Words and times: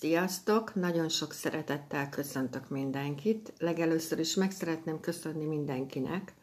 Sziasztok! 0.00 0.74
Nagyon 0.74 1.08
sok 1.08 1.32
szeretettel 1.32 2.08
köszöntök 2.08 2.68
mindenkit. 2.68 3.52
Legelőször 3.58 4.18
is 4.18 4.34
meg 4.34 4.50
szeretném 4.50 5.00
köszönni 5.00 5.44
mindenkinek, 5.44 6.34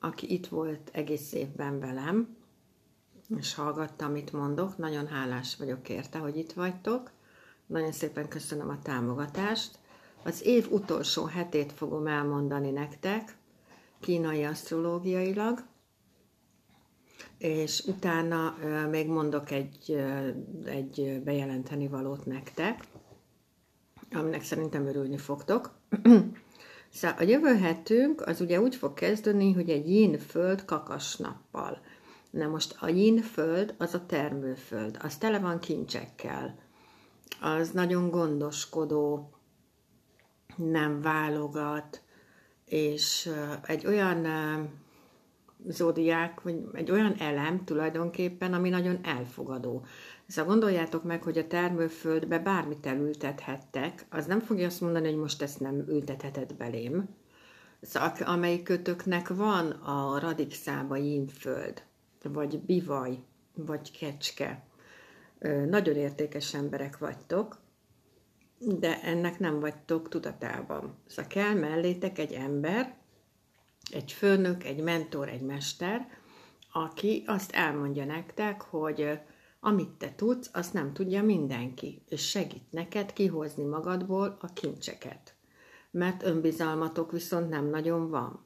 aki 0.00 0.32
itt 0.32 0.46
volt 0.46 0.90
egész 0.92 1.32
évben 1.32 1.80
velem, 1.80 2.36
és 3.38 3.54
hallgatta, 3.54 4.04
amit 4.04 4.32
mondok. 4.32 4.76
Nagyon 4.76 5.06
hálás 5.06 5.56
vagyok 5.56 5.88
érte, 5.88 6.18
hogy 6.18 6.36
itt 6.36 6.52
vagytok. 6.52 7.10
Nagyon 7.66 7.92
szépen 7.92 8.28
köszönöm 8.28 8.68
a 8.68 8.82
támogatást. 8.82 9.78
Az 10.24 10.46
év 10.46 10.72
utolsó 10.72 11.24
hetét 11.24 11.72
fogom 11.72 12.06
elmondani 12.06 12.70
nektek, 12.70 13.36
kínai 14.00 14.44
asztrológiailag, 14.44 15.64
és 17.38 17.82
utána 17.86 18.56
még 18.90 19.08
mondok 19.08 19.50
egy, 19.50 20.04
egy 20.64 21.20
bejelenteni 21.24 21.88
valót 21.88 22.26
nektek, 22.26 22.84
aminek 24.12 24.42
szerintem 24.42 24.86
örülni 24.86 25.16
fogtok. 25.18 25.70
Szóval 26.96 27.16
a 27.18 27.22
jövő 27.22 27.56
hetünk 27.56 28.20
az 28.26 28.40
ugye 28.40 28.60
úgy 28.60 28.76
fog 28.76 28.94
kezdeni, 28.94 29.52
hogy 29.52 29.70
egy 29.70 29.90
yin 29.90 30.18
föld 30.18 30.64
kakas 30.64 31.16
nappal. 31.16 31.80
Na 32.30 32.46
most 32.46 32.76
a 32.80 32.88
yin 32.88 33.22
föld 33.22 33.74
az 33.78 33.94
a 33.94 34.06
termőföld, 34.06 34.98
az 35.02 35.16
tele 35.16 35.38
van 35.38 35.58
kincsekkel, 35.58 36.58
az 37.40 37.70
nagyon 37.70 38.10
gondoskodó, 38.10 39.30
nem 40.56 41.00
válogat, 41.00 42.02
és 42.64 43.30
egy 43.62 43.86
olyan 43.86 44.26
zódiák, 45.68 46.40
vagy 46.40 46.64
egy 46.72 46.90
olyan 46.90 47.14
elem 47.18 47.64
tulajdonképpen, 47.64 48.52
ami 48.52 48.68
nagyon 48.68 48.98
elfogadó. 49.02 49.84
Szóval 50.26 50.50
gondoljátok 50.52 51.04
meg, 51.04 51.22
hogy 51.22 51.38
a 51.38 51.46
termőföldbe 51.46 52.38
bármit 52.38 52.86
elültethettek, 52.86 54.06
az 54.10 54.26
nem 54.26 54.40
fogja 54.40 54.66
azt 54.66 54.80
mondani, 54.80 55.08
hogy 55.08 55.18
most 55.18 55.42
ezt 55.42 55.60
nem 55.60 55.84
ültetheted 55.88 56.54
belém. 56.54 57.08
Szóval 57.80 58.12
amelyik 58.24 58.62
kötöknek 58.62 59.28
van 59.28 59.70
a 59.70 60.18
radixába 60.18 60.96
föld, 61.38 61.82
vagy 62.22 62.60
bivaj, 62.60 63.18
vagy 63.54 63.98
kecske. 63.98 64.66
Nagyon 65.68 65.94
értékes 65.94 66.54
emberek 66.54 66.98
vagytok, 66.98 67.58
de 68.58 69.00
ennek 69.02 69.38
nem 69.38 69.60
vagytok 69.60 70.08
tudatában. 70.08 70.94
Szóval 71.06 71.30
kell 71.30 71.54
mellétek 71.54 72.18
egy 72.18 72.32
ember, 72.32 72.96
egy 73.90 74.12
főnök, 74.12 74.64
egy 74.64 74.82
mentor, 74.82 75.28
egy 75.28 75.42
mester, 75.42 76.08
aki 76.72 77.22
azt 77.26 77.52
elmondja 77.52 78.04
nektek, 78.04 78.62
hogy 78.62 79.18
amit 79.60 79.90
te 79.90 80.14
tudsz, 80.16 80.50
azt 80.52 80.72
nem 80.72 80.92
tudja 80.92 81.22
mindenki, 81.22 82.02
és 82.08 82.28
segít 82.28 82.70
neked 82.70 83.12
kihozni 83.12 83.64
magadból 83.64 84.36
a 84.40 84.52
kincseket. 84.52 85.34
Mert 85.90 86.22
önbizalmatok 86.22 87.12
viszont 87.12 87.48
nem 87.48 87.70
nagyon 87.70 88.10
van. 88.10 88.44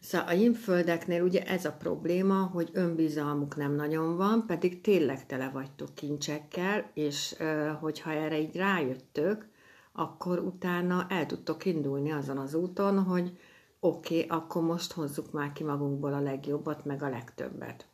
Szóval 0.00 0.28
a 0.28 0.32
inföldeknél 0.32 1.22
ugye 1.22 1.42
ez 1.46 1.64
a 1.64 1.72
probléma, 1.72 2.34
hogy 2.34 2.70
önbizalmuk 2.72 3.56
nem 3.56 3.74
nagyon 3.74 4.16
van, 4.16 4.46
pedig 4.46 4.80
tényleg 4.80 5.26
tele 5.26 5.48
vagytok 5.48 5.94
kincsekkel, 5.94 6.90
és 6.94 7.34
hogyha 7.80 8.10
erre 8.10 8.40
így 8.40 8.56
rájöttök, 8.56 9.46
akkor 9.92 10.38
utána 10.38 11.06
el 11.08 11.26
tudtok 11.26 11.64
indulni 11.64 12.10
azon 12.10 12.38
az 12.38 12.54
úton, 12.54 13.02
hogy 13.02 13.38
oké, 13.80 14.24
okay, 14.24 14.38
akkor 14.38 14.62
most 14.62 14.92
hozzuk 14.92 15.32
már 15.32 15.52
ki 15.52 15.64
magunkból 15.64 16.12
a 16.12 16.20
legjobbat, 16.20 16.84
meg 16.84 17.02
a 17.02 17.08
legtöbbet. 17.08 17.86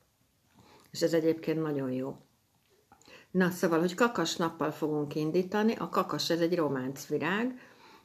És 0.90 1.02
ez 1.02 1.12
egyébként 1.12 1.62
nagyon 1.62 1.90
jó. 1.90 2.16
Na, 3.30 3.50
szóval, 3.50 3.78
hogy 3.78 3.94
kakas 3.94 4.36
nappal 4.36 4.70
fogunk 4.70 5.14
indítani, 5.14 5.74
a 5.74 5.88
kakas 5.88 6.30
ez 6.30 6.40
egy 6.40 6.56
románcvirág, 6.56 7.58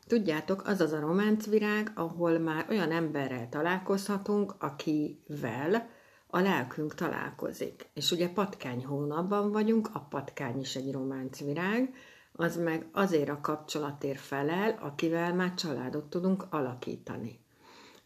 Tudjátok, 0.09 0.67
az 0.67 0.81
az 0.81 0.91
a 0.91 0.99
románcvirág, 0.99 1.91
ahol 1.95 2.39
már 2.39 2.65
olyan 2.69 2.91
emberrel 2.91 3.49
találkozhatunk, 3.49 4.53
akivel 4.59 5.89
a 6.27 6.39
lelkünk 6.39 6.95
találkozik. 6.95 7.89
És 7.93 8.11
ugye 8.11 8.29
patkány 8.29 8.85
hónapban 8.85 9.51
vagyunk, 9.51 9.89
a 9.93 9.99
patkány 9.99 10.59
is 10.59 10.75
egy 10.75 10.91
románcvirág, 10.91 11.93
az 12.31 12.57
meg 12.57 12.87
azért 12.91 13.29
a 13.29 13.41
kapcsolatért 13.41 14.19
felel, 14.19 14.77
akivel 14.81 15.33
már 15.33 15.53
családot 15.53 16.09
tudunk 16.09 16.45
alakítani. 16.49 17.39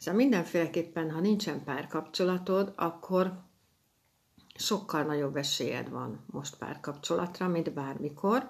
Szóval 0.04 0.22
mindenféleképpen, 0.22 1.12
ha 1.12 1.20
nincsen 1.20 1.64
párkapcsolatod, 1.64 2.74
akkor 2.76 3.34
sokkal 4.56 5.04
nagyobb 5.04 5.36
esélyed 5.36 5.90
van 5.90 6.26
most 6.26 6.58
párkapcsolatra, 6.58 7.48
mint 7.48 7.74
bármikor. 7.74 8.50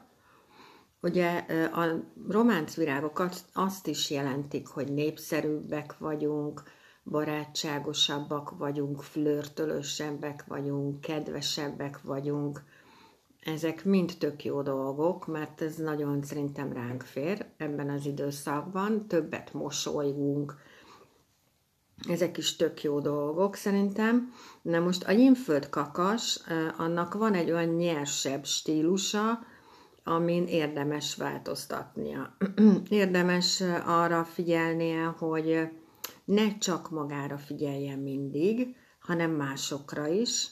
Ugye 1.01 1.37
a 1.71 2.03
románc 2.29 2.75
virágokat 2.75 3.45
azt 3.53 3.87
is 3.87 4.09
jelentik, 4.09 4.67
hogy 4.67 4.93
népszerűbbek 4.93 5.97
vagyunk, 5.97 6.63
barátságosabbak 7.03 8.57
vagyunk, 8.57 9.01
flörtölösebbek 9.01 10.45
vagyunk, 10.47 11.01
kedvesebbek 11.01 12.01
vagyunk. 12.01 12.63
Ezek 13.43 13.85
mind 13.85 14.13
tök 14.19 14.43
jó 14.43 14.61
dolgok, 14.61 15.27
mert 15.27 15.61
ez 15.61 15.75
nagyon 15.75 16.23
szerintem 16.23 16.73
ránk 16.73 17.01
fér 17.01 17.45
ebben 17.57 17.89
az 17.89 18.05
időszakban. 18.05 19.07
Többet 19.07 19.53
mosolygunk, 19.53 20.55
ezek 22.09 22.37
is 22.37 22.55
tök 22.55 22.83
jó 22.83 22.99
dolgok 22.99 23.55
szerintem. 23.55 24.33
Na 24.61 24.79
most 24.79 25.03
a 25.03 25.11
nyimföld 25.11 25.69
kakas, 25.69 26.39
annak 26.77 27.13
van 27.13 27.33
egy 27.33 27.51
olyan 27.51 27.75
nyersebb 27.75 28.45
stílusa, 28.45 29.39
amin 30.03 30.47
érdemes 30.47 31.15
változtatnia. 31.15 32.37
érdemes 32.89 33.63
arra 33.85 34.23
figyelnie, 34.23 35.03
hogy 35.03 35.67
ne 36.25 36.57
csak 36.57 36.89
magára 36.89 37.37
figyeljen 37.37 37.99
mindig, 37.99 38.75
hanem 38.99 39.31
másokra 39.31 40.07
is. 40.07 40.47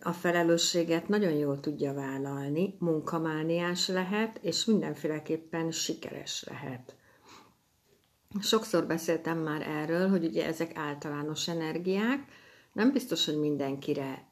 A 0.00 0.12
felelősséget 0.12 1.08
nagyon 1.08 1.32
jól 1.32 1.60
tudja 1.60 1.94
vállalni, 1.94 2.76
munkamániás 2.78 3.88
lehet, 3.88 4.38
és 4.42 4.64
mindenféleképpen 4.64 5.70
sikeres 5.70 6.44
lehet. 6.44 6.94
Sokszor 8.38 8.86
beszéltem 8.86 9.38
már 9.38 9.62
erről, 9.62 10.08
hogy 10.08 10.24
ugye 10.24 10.46
ezek 10.46 10.76
általános 10.76 11.48
energiák, 11.48 12.24
nem 12.72 12.92
biztos, 12.92 13.24
hogy 13.24 13.38
mindenkire, 13.38 14.30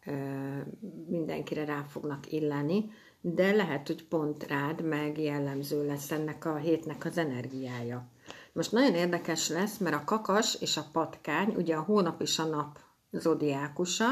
mindenkire 1.08 1.64
rá 1.64 1.84
fognak 1.88 2.32
illeni, 2.32 2.90
de 3.20 3.52
lehet, 3.52 3.86
hogy 3.86 4.04
pont 4.04 4.46
rád 4.46 4.82
meg 4.82 5.18
jellemző 5.18 5.86
lesz 5.86 6.10
ennek 6.10 6.44
a 6.44 6.56
hétnek 6.56 7.04
az 7.04 7.18
energiája. 7.18 8.08
Most 8.52 8.72
nagyon 8.72 8.94
érdekes 8.94 9.48
lesz, 9.48 9.76
mert 9.78 9.94
a 9.94 10.04
kakas 10.04 10.54
és 10.60 10.76
a 10.76 10.88
patkány, 10.92 11.54
ugye 11.56 11.74
a 11.74 11.82
hónap 11.82 12.22
és 12.22 12.38
a 12.38 12.44
nap 12.44 12.78
zodiákusa, 13.10 14.06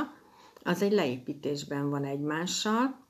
az 0.62 0.82
egy 0.82 0.92
leépítésben 0.92 1.90
van 1.90 2.04
egymással. 2.04 3.05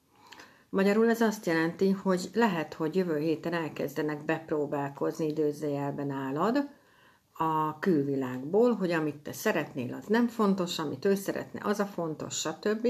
Magyarul 0.76 1.10
ez 1.10 1.20
azt 1.20 1.47
jelenti, 1.47 1.91
hogy 1.91 2.31
lehet, 2.34 2.75
hogy 2.75 2.97
jövő 2.97 3.19
héten 3.19 3.53
elkezdenek 3.53 4.25
bepróbálkozni 4.25 5.26
időzőjelben 5.26 6.10
állad 6.10 6.69
a 7.32 7.78
külvilágból, 7.78 8.75
hogy 8.75 8.91
amit 8.91 9.16
te 9.16 9.32
szeretnél, 9.32 9.94
az 9.94 10.06
nem 10.06 10.28
fontos, 10.28 10.78
amit 10.78 11.04
ő 11.04 11.15
szeretne, 11.15 11.60
az 11.65 11.81
a 11.81 11.84
fontos, 11.84 12.38
stb. 12.38 12.88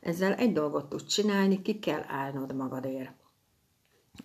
Ezzel 0.00 0.34
egy 0.34 0.52
dolgot 0.52 0.88
tudsz 0.88 1.06
csinálni, 1.06 1.62
ki 1.62 1.78
kell 1.78 2.02
állnod 2.08 2.54
magadért. 2.54 3.14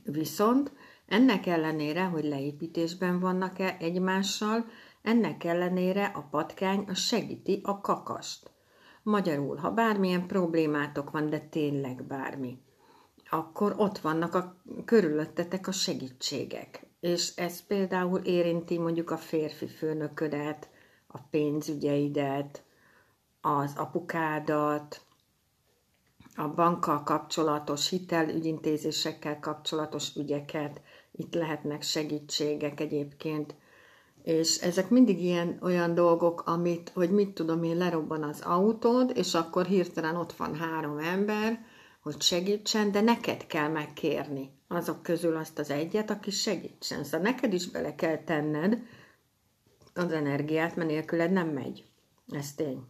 Viszont 0.03 0.71
ennek 1.07 1.45
ellenére, 1.45 2.03
hogy 2.03 2.23
leépítésben 2.23 3.19
vannak-e 3.19 3.77
egymással, 3.79 4.65
ennek 5.01 5.43
ellenére 5.43 6.05
a 6.05 6.27
patkány 6.31 6.83
a 6.87 6.93
segíti 6.93 7.61
a 7.63 7.81
kakast. 7.81 8.51
Magyarul, 9.03 9.55
ha 9.55 9.71
bármilyen 9.71 10.27
problémátok 10.27 11.11
van, 11.11 11.29
de 11.29 11.39
tényleg 11.39 12.03
bármi, 12.03 12.59
akkor 13.33 13.73
ott 13.77 13.97
vannak 13.97 14.35
a 14.35 14.55
körülöttetek 14.85 15.67
a 15.67 15.71
segítségek. 15.71 16.85
És 16.99 17.35
ez 17.35 17.65
például 17.65 18.19
érinti 18.19 18.77
mondjuk 18.77 19.11
a 19.11 19.17
férfi 19.17 19.67
főnöködet, 19.67 20.69
a 21.07 21.17
pénzügyeidet, 21.29 22.63
az 23.41 23.73
apukádat, 23.75 25.01
a 26.35 26.47
bankkal 26.47 27.03
kapcsolatos 27.03 27.89
hitelügyintézésekkel 27.89 29.39
kapcsolatos 29.39 30.15
ügyeket, 30.15 30.81
itt 31.11 31.33
lehetnek 31.33 31.81
segítségek 31.81 32.79
egyébként, 32.79 33.55
és 34.23 34.57
ezek 34.57 34.89
mindig 34.89 35.23
ilyen 35.23 35.57
olyan 35.61 35.93
dolgok, 35.93 36.41
amit, 36.45 36.89
hogy 36.89 37.11
mit 37.11 37.33
tudom 37.33 37.63
én, 37.63 37.77
lerobban 37.77 38.23
az 38.23 38.41
autód, 38.41 39.11
és 39.15 39.33
akkor 39.33 39.65
hirtelen 39.65 40.15
ott 40.15 40.33
van 40.33 40.55
három 40.55 40.97
ember, 40.97 41.65
hogy 42.01 42.21
segítsen, 42.21 42.91
de 42.91 43.01
neked 43.01 43.47
kell 43.47 43.67
megkérni 43.67 44.49
azok 44.67 45.03
közül 45.03 45.35
azt 45.35 45.59
az 45.59 45.69
egyet, 45.69 46.09
aki 46.09 46.31
segítsen. 46.31 47.03
Szóval 47.03 47.19
neked 47.19 47.53
is 47.53 47.69
bele 47.69 47.95
kell 47.95 48.17
tenned 48.23 48.77
az 49.93 50.11
energiát, 50.11 50.75
mert 50.75 50.89
nélküled 50.89 51.31
nem 51.31 51.47
megy. 51.47 51.85
Ez 52.29 52.53
tény. 52.53 52.83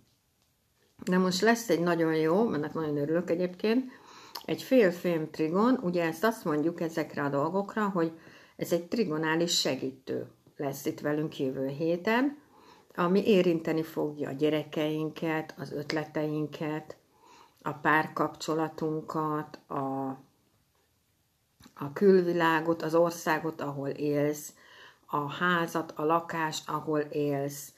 De 1.03 1.17
most 1.17 1.41
lesz 1.41 1.69
egy 1.69 1.79
nagyon 1.79 2.15
jó, 2.15 2.43
mert 2.47 2.73
nagyon 2.73 2.97
örülök 2.97 3.29
egyébként, 3.29 3.91
Egy 4.45 4.61
félfém 4.63 5.29
trigon, 5.29 5.79
ugye 5.83 6.03
ezt 6.03 6.23
azt 6.23 6.45
mondjuk 6.45 6.81
ezekre 6.81 7.23
a 7.23 7.29
dolgokra, 7.29 7.89
hogy 7.89 8.11
ez 8.55 8.71
egy 8.71 8.87
trigonális 8.87 9.59
segítő 9.59 10.27
lesz 10.57 10.85
itt 10.85 10.99
velünk 10.99 11.39
jövő 11.39 11.67
héten, 11.67 12.37
ami 12.95 13.27
érinteni 13.27 13.83
fogja 13.83 14.29
a 14.29 14.33
gyerekeinket, 14.33 15.53
az 15.57 15.71
ötleteinket, 15.71 16.97
a 17.61 17.71
párkapcsolatunkat, 17.73 19.59
a, 19.67 20.07
a 21.73 21.93
külvilágot, 21.93 22.81
az 22.81 22.95
országot, 22.95 23.61
ahol 23.61 23.89
élsz, 23.89 24.53
a 25.05 25.31
házat, 25.31 25.93
a 25.95 26.03
lakást, 26.05 26.69
ahol 26.69 26.99
élsz, 26.99 27.73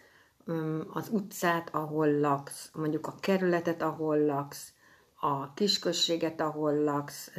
az 0.94 1.10
utcát, 1.10 1.70
ahol 1.76 2.20
laksz, 2.20 2.70
mondjuk 2.74 3.08
a 3.08 3.16
kerületet, 3.20 3.82
ahol 3.82 4.18
laksz, 4.18 4.74
a 5.20 5.54
kisközséget, 5.54 6.42
ahol 6.42 6.74
laksz. 6.74 7.32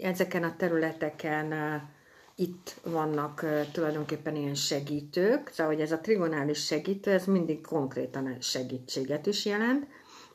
Ezeken 0.00 0.42
a 0.42 0.56
területeken 0.56 1.52
itt 2.34 2.80
vannak 2.84 3.44
tulajdonképpen 3.72 4.36
ilyen 4.36 4.54
segítők, 4.54 5.48
szóval 5.48 5.72
hogy 5.72 5.82
ez 5.82 5.92
a 5.92 6.00
trigonális 6.00 6.64
segítő, 6.64 7.10
ez 7.10 7.24
mindig 7.24 7.66
konkrétan 7.66 8.36
segítséget 8.40 9.26
is 9.26 9.44
jelent, 9.44 9.86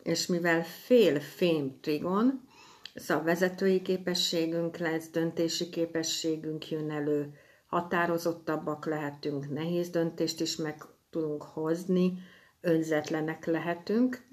és 0.05 0.27
mivel 0.27 0.63
fél 0.63 1.19
fém 1.19 1.79
trigon, 1.81 2.47
szóval 2.95 3.23
vezetői 3.23 3.81
képességünk 3.81 4.77
lesz, 4.77 5.09
döntési 5.09 5.69
képességünk 5.69 6.69
jön 6.69 6.91
elő, 6.91 7.33
határozottabbak 7.67 8.85
lehetünk, 8.85 9.49
nehéz 9.49 9.89
döntést 9.89 10.41
is 10.41 10.55
meg 10.55 10.83
tudunk 11.09 11.43
hozni, 11.43 12.13
önzetlenek 12.61 13.45
lehetünk, 13.45 14.27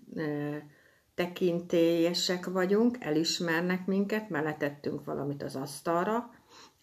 tekintélyesek 1.14 2.46
vagyunk, 2.46 2.96
elismernek 3.00 3.86
minket, 3.86 4.28
meletettünk 4.28 5.04
valamit 5.04 5.42
az 5.42 5.56
asztalra, 5.56 6.30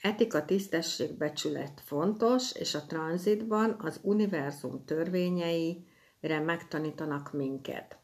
Etika, 0.02 0.46
tisztesség, 0.46 1.18
becsület 1.18 1.82
fontos, 1.86 2.52
és 2.54 2.76
a 2.76 2.86
tranzitban 2.86 3.76
az 3.80 4.00
univerzum 4.04 4.86
törvényeire 4.86 6.40
megtanítanak 6.46 7.34
minket. 7.34 7.99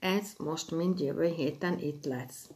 Ez 0.00 0.32
most 0.38 0.70
mind 0.70 1.00
jövő 1.00 1.26
héten 1.26 1.78
itt 1.78 2.04
lesz 2.04 2.50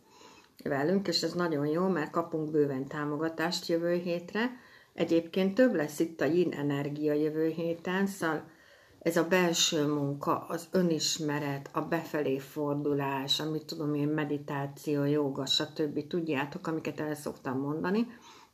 velünk, 0.63 1.09
és 1.09 1.23
ez 1.23 1.33
nagyon 1.33 1.67
jó, 1.67 1.89
mert 1.89 2.11
kapunk 2.11 2.51
bőven 2.51 2.87
támogatást 2.87 3.67
jövő 3.67 3.95
hétre. 3.95 4.51
Egyébként 4.95 5.55
több 5.55 5.75
lesz 5.75 5.99
itt 5.99 6.21
a 6.21 6.25
yin 6.25 6.53
energia 6.53 7.13
jövő 7.13 7.49
héten, 7.49 8.07
szóval 8.07 8.51
ez 8.99 9.17
a 9.17 9.29
belső 9.29 9.87
munka, 9.87 10.39
az 10.39 10.69
önismeret, 10.71 11.71
a 11.73 11.81
befelé 11.81 12.39
fordulás, 12.39 13.41
amit 13.41 13.65
tudom 13.65 13.95
én, 13.95 14.09
meditáció, 14.09 15.05
joga, 15.05 15.47
stb. 15.47 16.07
Tudjátok, 16.07 16.67
amiket 16.67 17.01
el 17.01 17.15
szoktam 17.15 17.59
mondani, 17.59 18.07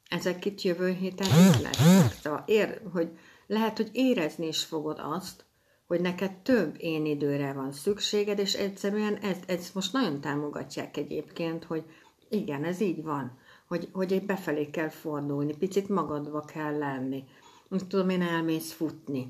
ezek 0.09 0.45
itt 0.45 0.63
jövő 0.63 0.91
héten 0.91 1.27
itt 1.27 1.63
lesznek. 1.63 2.13
Szóval 2.23 2.43
ér, 2.47 2.81
hogy 2.93 3.11
lehet, 3.47 3.77
hogy 3.77 3.91
érezni 3.93 4.47
is 4.47 4.65
fogod 4.65 5.01
azt, 5.03 5.45
hogy 5.89 6.01
neked 6.01 6.37
több 6.37 6.75
én 6.79 7.07
időre 7.07 7.53
van 7.53 7.73
szükséged, 7.73 8.39
és 8.39 8.55
egyszerűen 8.55 9.17
ezt, 9.17 9.51
ezt 9.51 9.75
most 9.75 9.93
nagyon 9.93 10.21
támogatják 10.21 10.97
egyébként, 10.97 11.65
hogy 11.65 11.85
igen, 12.29 12.65
ez 12.65 12.81
így 12.81 13.03
van, 13.03 13.39
hogy, 13.69 13.89
hogy 13.93 14.13
egy 14.13 14.27
befelé 14.27 14.71
kell 14.71 14.89
fordulni, 14.89 15.57
picit 15.57 15.89
magadba 15.89 16.41
kell 16.41 16.79
lenni. 16.79 17.25
Most 17.69 17.87
tudom, 17.87 18.09
én 18.09 18.23
elmész 18.23 18.73
futni, 18.73 19.29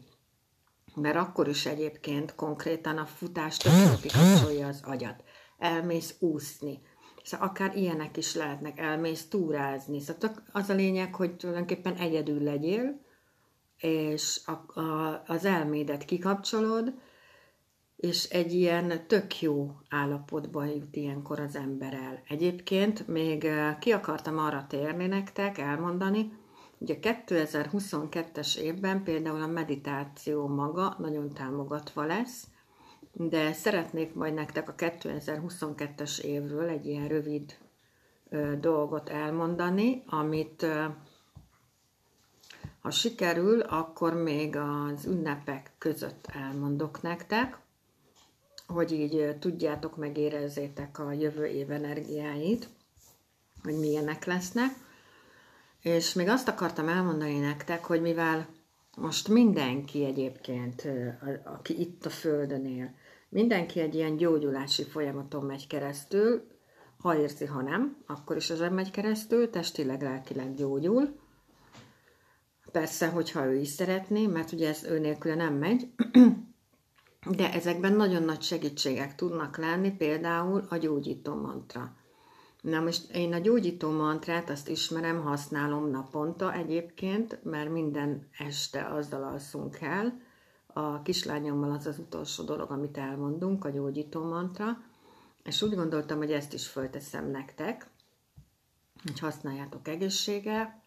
mert 0.95 1.17
akkor 1.17 1.49
is 1.49 1.67
egyébként 1.67 2.35
konkrétan 2.35 2.99
a 2.99 3.07
futás 3.07 3.57
többször 3.57 4.01
kikapcsolja 4.03 4.67
az 4.67 4.81
agyat. 4.85 5.23
Elmész 5.59 6.15
úszni. 6.19 6.81
Szóval 7.25 7.49
akár 7.49 7.77
ilyenek 7.77 8.17
is 8.17 8.35
lehetnek, 8.35 8.79
elmész 8.79 9.29
túrázni. 9.29 10.01
Szóval 10.01 10.31
az 10.53 10.69
a 10.69 10.75
lényeg, 10.75 11.15
hogy 11.15 11.37
tulajdonképpen 11.37 11.95
egyedül 11.95 12.43
legyél, 12.43 13.01
és 13.79 14.41
a, 14.45 14.81
a, 14.81 15.23
az 15.27 15.45
elmédet 15.45 16.05
kikapcsolod, 16.05 16.93
és 17.97 18.25
egy 18.25 18.53
ilyen 18.53 19.07
tök 19.07 19.41
jó 19.41 19.71
állapotban 19.89 20.67
jut 20.67 20.97
ilyenkor 20.97 21.41
az 21.41 21.57
ember 21.57 21.95
el. 21.95 22.23
Egyébként 22.29 23.07
még 23.07 23.45
eh, 23.45 23.77
ki 23.81 23.93
akartam 23.93 24.39
arra 24.39 24.67
térni 24.69 25.07
nektek, 25.07 25.59
elmondani, 25.59 26.33
Ugye 26.79 26.99
2022-es 27.03 28.57
évben 28.57 29.03
például 29.03 29.43
a 29.43 29.47
meditáció 29.47 30.47
maga 30.47 30.97
nagyon 30.99 31.33
támogatva 31.33 32.05
lesz, 32.05 32.47
de 33.13 33.53
szeretnék 33.53 34.15
majd 34.15 34.35
nektek 34.35 34.69
a 34.69 34.75
2022-es 34.75 36.21
évről 36.21 36.69
egy 36.69 36.87
ilyen 36.87 37.09
rövid 37.09 37.59
ö, 38.29 38.57
dolgot 38.61 39.09
elmondani, 39.09 40.03
amit 40.07 40.63
ö, 40.63 40.85
ha 42.89 42.95
sikerül, 42.95 43.61
akkor 43.61 44.15
még 44.15 44.57
az 44.57 45.05
ünnepek 45.07 45.73
között 45.79 46.27
elmondok 46.27 47.03
nektek, 47.03 47.59
hogy 48.67 48.93
így 48.93 49.37
tudjátok, 49.39 49.97
megérezzétek 49.97 50.99
a 50.99 51.13
jövő 51.13 51.47
év 51.47 51.71
energiáit, 51.71 52.69
hogy 53.63 53.79
milyenek 53.79 54.25
lesznek. 54.25 54.71
És 55.83 56.13
még 56.13 56.29
azt 56.29 56.49
akartam 56.49 56.89
elmondani 56.89 57.39
nektek, 57.39 57.85
hogy 57.85 58.01
mivel 58.01 58.47
most 58.97 59.29
mindenki 59.29 60.05
egyébként, 60.05 60.89
aki 61.45 61.81
itt 61.81 62.07
a 62.07 62.11
Földön 62.11 62.67
él, 62.67 62.95
mindenki 63.29 63.81
egy 63.81 63.95
ilyen 63.95 64.17
gyógyulási 64.17 64.85
folyamaton 64.85 65.45
megy 65.45 65.67
keresztül, 65.67 66.47
ha 66.99 67.17
érzi, 67.17 67.45
ha 67.45 67.63
nem, 67.63 67.97
akkor 68.07 68.37
is 68.37 68.51
ezen 68.51 68.73
megy 68.73 68.91
keresztül, 68.91 69.51
testileg, 69.51 70.03
lelkileg 70.03 70.55
gyógyul. 70.55 71.27
Persze, 72.73 73.09
hogyha 73.09 73.45
ő 73.45 73.57
is 73.57 73.69
szeretné, 73.69 74.27
mert 74.27 74.53
ugye 74.53 74.69
ez 74.69 74.85
ő 74.85 74.99
nélkül 74.99 75.35
nem 75.35 75.55
megy, 75.55 75.89
de 77.37 77.53
ezekben 77.53 77.93
nagyon 77.93 78.23
nagy 78.23 78.43
segítségek 78.43 79.15
tudnak 79.15 79.57
lenni, 79.57 79.91
például 79.91 80.67
a 80.69 80.77
gyógyító 80.77 81.35
mantra. 81.35 81.97
Na 82.61 82.81
most 82.81 83.11
én 83.11 83.33
a 83.33 83.39
gyógyító 83.39 83.91
mantrát 83.91 84.51
azt 84.51 84.69
ismerem, 84.69 85.23
használom 85.23 85.91
naponta 85.91 86.53
egyébként, 86.53 87.45
mert 87.45 87.71
minden 87.71 88.29
este 88.39 88.85
azzal 88.85 89.23
alszunk 89.23 89.81
el. 89.81 90.21
A 90.67 91.03
kislányommal 91.03 91.71
az 91.71 91.87
az 91.87 91.99
utolsó 91.99 92.45
dolog, 92.45 92.71
amit 92.71 92.99
elmondunk, 92.99 93.65
a 93.65 93.71
gyógyító 93.71 94.25
mantra, 94.25 94.83
és 95.43 95.63
úgy 95.63 95.75
gondoltam, 95.75 96.19
hogy 96.19 96.33
ezt 96.33 96.53
is 96.53 96.67
fölteszem 96.67 97.31
nektek, 97.31 97.87
hogy 99.03 99.19
használjátok 99.19 99.89
egészséggel. 99.89 100.83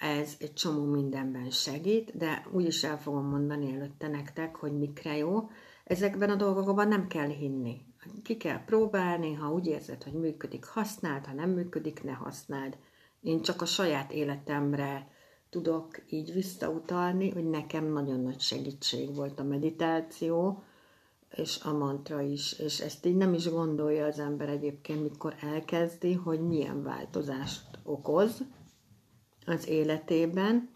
Ez 0.00 0.36
egy 0.38 0.52
csomó 0.52 0.84
mindenben 0.84 1.50
segít, 1.50 2.16
de 2.16 2.46
úgy 2.52 2.66
is 2.66 2.84
el 2.84 2.98
fogom 2.98 3.26
mondani 3.26 3.74
előtte 3.74 4.08
nektek, 4.08 4.56
hogy 4.56 4.78
mikre 4.78 5.16
jó. 5.16 5.50
Ezekben 5.84 6.30
a 6.30 6.34
dolgokban 6.34 6.88
nem 6.88 7.06
kell 7.06 7.28
hinni 7.28 7.86
ki 8.22 8.36
kell 8.36 8.64
próbálni, 8.64 9.34
ha 9.34 9.52
úgy 9.52 9.66
érzed, 9.66 10.02
hogy 10.02 10.12
működik, 10.12 10.64
használd, 10.64 11.26
ha 11.26 11.32
nem 11.32 11.50
működik, 11.50 12.02
ne 12.02 12.12
használd. 12.12 12.76
Én 13.20 13.42
csak 13.42 13.62
a 13.62 13.64
saját 13.64 14.12
életemre 14.12 15.10
tudok 15.50 16.02
így 16.08 16.32
visszautalni, 16.32 17.30
hogy 17.30 17.50
nekem 17.50 17.92
nagyon 17.92 18.20
nagy 18.20 18.40
segítség 18.40 19.14
volt 19.14 19.40
a 19.40 19.44
meditáció, 19.44 20.62
és 21.30 21.60
a 21.62 21.72
mantra 21.72 22.20
is, 22.20 22.58
és 22.58 22.80
ezt 22.80 23.06
így 23.06 23.16
nem 23.16 23.34
is 23.34 23.50
gondolja 23.50 24.06
az 24.06 24.18
ember 24.18 24.48
egyébként, 24.48 25.02
mikor 25.02 25.34
elkezdi, 25.40 26.12
hogy 26.12 26.40
milyen 26.40 26.82
változást 26.82 27.78
okoz 27.82 28.42
az 29.50 29.68
életében, 29.68 30.70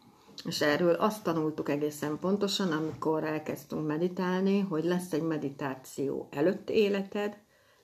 és 0.45 0.61
erről 0.61 0.95
azt 0.95 1.23
tanultuk 1.23 1.69
egészen 1.69 2.19
pontosan, 2.19 2.73
amikor 2.73 3.25
elkezdtünk 3.25 3.87
meditálni, 3.87 4.61
hogy 4.61 4.85
lesz 4.85 5.12
egy 5.12 5.23
meditáció 5.23 6.29
előtt 6.31 6.71
életed, 6.71 7.37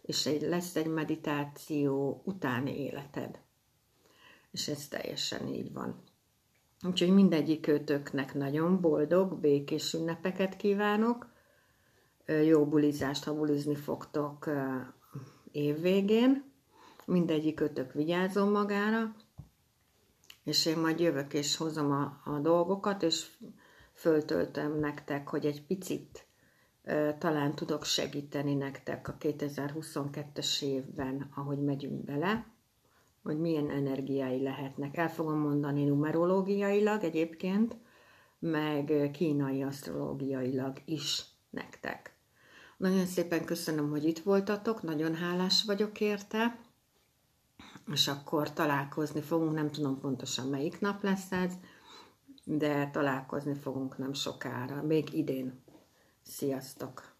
és 0.02 0.26
egy, 0.26 0.42
lesz 0.42 0.76
egy 0.76 0.86
meditáció 0.86 2.22
utáni 2.24 2.80
életed. 2.80 3.38
És 4.50 4.68
ez 4.68 4.88
teljesen 4.88 5.46
így 5.46 5.72
van. 5.72 6.02
Úgyhogy 6.86 7.10
mindegyik 7.10 7.66
őtöknek 7.66 8.34
nagyon 8.34 8.80
boldog, 8.80 9.40
békés 9.40 9.92
ünnepeket 9.92 10.56
kívánok, 10.56 11.32
jó 12.44 12.66
bulizást, 12.66 13.24
ha 13.24 13.34
bulizni 13.34 13.74
fogtok 13.74 14.50
évvégén. 15.52 16.44
Mindegyik 17.06 17.60
ötök 17.60 17.92
vigyázzon 17.92 18.48
magára, 18.50 19.14
és 20.48 20.66
én 20.66 20.78
majd 20.78 21.00
jövök 21.00 21.34
és 21.34 21.56
hozom 21.56 21.90
a, 21.90 22.20
a 22.24 22.38
dolgokat, 22.38 23.02
és 23.02 23.26
föltöltöm 23.92 24.78
nektek, 24.78 25.28
hogy 25.28 25.46
egy 25.46 25.62
picit 25.66 26.26
e, 26.82 27.14
talán 27.14 27.54
tudok 27.54 27.84
segíteni 27.84 28.54
nektek 28.54 29.08
a 29.08 29.16
2022-es 29.20 30.62
évben, 30.62 31.30
ahogy 31.34 31.58
megyünk 31.58 32.04
bele, 32.04 32.46
hogy 33.22 33.38
milyen 33.38 33.70
energiái 33.70 34.42
lehetnek. 34.42 34.96
El 34.96 35.08
fogom 35.10 35.38
mondani 35.38 35.84
numerológiailag 35.84 37.04
egyébként, 37.04 37.76
meg 38.38 39.10
kínai 39.12 39.62
asztrológiailag 39.62 40.82
is 40.84 41.24
nektek. 41.50 42.16
Nagyon 42.76 43.06
szépen 43.06 43.44
köszönöm, 43.44 43.90
hogy 43.90 44.04
itt 44.04 44.18
voltatok, 44.18 44.82
nagyon 44.82 45.14
hálás 45.14 45.64
vagyok 45.64 46.00
érte, 46.00 46.58
és 47.92 48.08
akkor 48.08 48.52
találkozni 48.52 49.20
fogunk, 49.20 49.52
nem 49.54 49.70
tudom 49.70 50.00
pontosan 50.00 50.48
melyik 50.48 50.80
nap 50.80 51.02
lesz 51.02 51.32
ez, 51.32 51.52
de 52.44 52.90
találkozni 52.90 53.54
fogunk 53.54 53.98
nem 53.98 54.12
sokára, 54.12 54.82
még 54.82 55.12
idén. 55.12 55.62
Sziasztok! 56.22 57.17